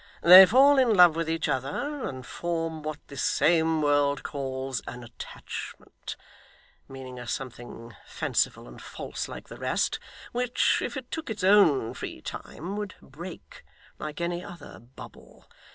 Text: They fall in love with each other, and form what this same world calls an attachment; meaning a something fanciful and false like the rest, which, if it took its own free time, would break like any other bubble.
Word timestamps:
They 0.23 0.47
fall 0.47 0.79
in 0.79 0.95
love 0.95 1.15
with 1.15 1.29
each 1.29 1.47
other, 1.47 2.07
and 2.09 2.25
form 2.25 2.81
what 2.81 2.97
this 3.07 3.21
same 3.21 3.83
world 3.83 4.23
calls 4.23 4.81
an 4.87 5.03
attachment; 5.03 6.15
meaning 6.89 7.19
a 7.19 7.27
something 7.27 7.95
fanciful 8.07 8.67
and 8.67 8.81
false 8.81 9.27
like 9.27 9.47
the 9.47 9.59
rest, 9.59 9.99
which, 10.31 10.79
if 10.81 10.97
it 10.97 11.11
took 11.11 11.29
its 11.29 11.43
own 11.43 11.93
free 11.93 12.19
time, 12.19 12.75
would 12.77 12.95
break 12.99 13.63
like 13.99 14.19
any 14.19 14.43
other 14.43 14.79
bubble. 14.79 15.47